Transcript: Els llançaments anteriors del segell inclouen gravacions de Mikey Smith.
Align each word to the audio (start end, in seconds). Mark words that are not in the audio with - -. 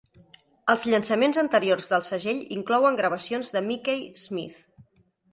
Els 0.73 0.83
llançaments 0.91 1.39
anteriors 1.41 1.89
del 1.91 2.03
segell 2.07 2.39
inclouen 2.55 2.97
gravacions 3.01 3.53
de 3.57 3.63
Mikey 3.67 4.01
Smith. 4.23 4.57